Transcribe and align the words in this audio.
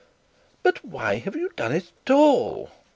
'But 0.63 0.83
why 0.83 1.17
have 1.17 1.35
you 1.35 1.51
done 1.55 1.71
it 1.73 1.91
at 2.07 2.09
all? 2.11 2.71